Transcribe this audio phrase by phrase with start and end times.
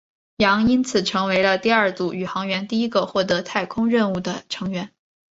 [0.37, 4.91] 杨因此成为了第二组宇航员第一个获得太空任务的成员。